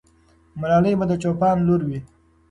ملالۍ 0.59 0.93
به 0.99 1.05
د 1.09 1.13
چوپان 1.21 1.55
لور 1.67 1.81
وي. 1.87 1.99